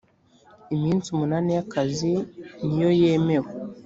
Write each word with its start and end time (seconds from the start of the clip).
iminsi 0.75 1.05
umunani 1.09 1.49
y’ 1.57 1.61
akazi 1.63 2.13
niyoyemewe. 2.73 3.49